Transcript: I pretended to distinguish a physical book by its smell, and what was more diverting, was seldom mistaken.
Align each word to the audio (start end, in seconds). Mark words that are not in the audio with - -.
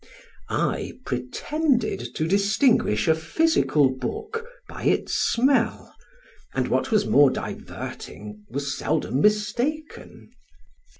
I 0.49 0.93
pretended 1.05 2.15
to 2.15 2.27
distinguish 2.27 3.07
a 3.07 3.13
physical 3.13 3.91
book 3.95 4.47
by 4.67 4.85
its 4.85 5.13
smell, 5.13 5.93
and 6.55 6.69
what 6.69 6.89
was 6.89 7.05
more 7.05 7.29
diverting, 7.29 8.43
was 8.49 8.75
seldom 8.75 9.21
mistaken. 9.21 10.31